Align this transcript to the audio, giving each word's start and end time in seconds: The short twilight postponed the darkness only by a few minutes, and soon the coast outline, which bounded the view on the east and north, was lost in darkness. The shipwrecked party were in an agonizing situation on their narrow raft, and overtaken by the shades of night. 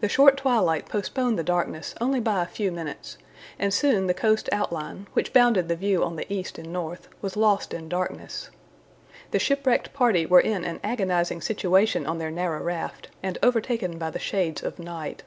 The 0.00 0.08
short 0.08 0.38
twilight 0.38 0.88
postponed 0.88 1.38
the 1.38 1.42
darkness 1.44 1.94
only 2.00 2.20
by 2.20 2.42
a 2.42 2.46
few 2.46 2.72
minutes, 2.72 3.18
and 3.58 3.70
soon 3.74 4.06
the 4.06 4.14
coast 4.14 4.48
outline, 4.50 5.08
which 5.12 5.34
bounded 5.34 5.68
the 5.68 5.76
view 5.76 6.02
on 6.02 6.16
the 6.16 6.24
east 6.32 6.56
and 6.56 6.72
north, 6.72 7.06
was 7.20 7.36
lost 7.36 7.74
in 7.74 7.90
darkness. 7.90 8.48
The 9.32 9.38
shipwrecked 9.38 9.92
party 9.92 10.24
were 10.24 10.40
in 10.40 10.64
an 10.64 10.80
agonizing 10.82 11.42
situation 11.42 12.06
on 12.06 12.16
their 12.16 12.30
narrow 12.30 12.62
raft, 12.62 13.08
and 13.22 13.36
overtaken 13.42 13.98
by 13.98 14.08
the 14.08 14.18
shades 14.18 14.62
of 14.62 14.78
night. 14.78 15.22